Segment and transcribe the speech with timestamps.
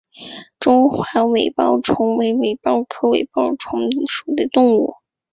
[0.59, 4.95] 中华尾孢虫为尾孢科尾孢虫属的动物。